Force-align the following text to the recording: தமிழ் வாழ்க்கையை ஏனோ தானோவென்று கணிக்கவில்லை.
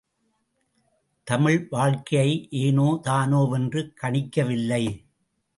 தமிழ் 1.27 1.67
வாழ்க்கையை 1.69 2.47
ஏனோ 2.49 2.87
தானோவென்று 3.03 3.83
கணிக்கவில்லை. 3.93 4.83